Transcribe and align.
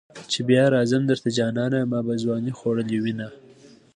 چې 0.31 0.39
بیا 0.49 0.63
راځم 0.75 1.03
درته 1.11 1.29
جانانه 1.37 1.79
ما 1.91 1.99
به 2.05 2.13
ځوانی 2.23 2.51
خوړلې 2.57 2.97
وینه. 3.03 3.27